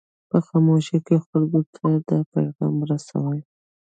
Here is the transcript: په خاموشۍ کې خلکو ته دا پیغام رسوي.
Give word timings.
په 0.29 0.37
خاموشۍ 0.45 0.97
کې 1.07 1.15
خلکو 1.27 1.59
ته 1.75 1.85
دا 2.07 2.17
پیغام 2.33 2.75
رسوي. 2.89 3.39